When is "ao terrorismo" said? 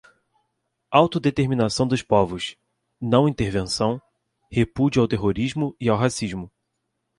4.99-5.75